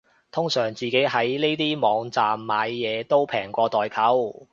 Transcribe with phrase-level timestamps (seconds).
[0.31, 4.47] 通常自己喺呢啲網站買嘢都平過代購